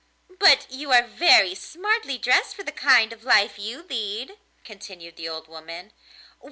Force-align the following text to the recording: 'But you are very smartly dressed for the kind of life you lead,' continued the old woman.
'But 0.39 0.65
you 0.71 0.91
are 0.93 1.03
very 1.05 1.53
smartly 1.53 2.17
dressed 2.17 2.55
for 2.55 2.63
the 2.63 2.71
kind 2.71 3.13
of 3.13 3.23
life 3.23 3.59
you 3.59 3.83
lead,' 3.87 4.39
continued 4.63 5.15
the 5.15 5.29
old 5.29 5.47
woman. 5.47 5.93